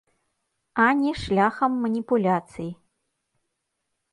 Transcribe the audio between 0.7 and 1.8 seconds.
А не шляхам